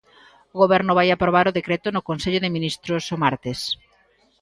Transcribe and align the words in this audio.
O 0.55 0.55
Goberno 0.63 0.93
vai 0.99 1.07
aprobar 1.11 1.45
o 1.47 1.55
decreto 1.59 1.87
no 1.91 2.05
Consello 2.09 2.39
de 2.43 2.53
Ministros 2.57 3.03
o 3.15 3.17
martes. 3.23 3.59